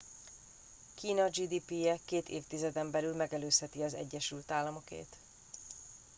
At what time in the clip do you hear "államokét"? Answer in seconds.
4.51-5.15